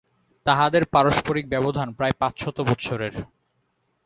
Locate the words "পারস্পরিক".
0.85-1.45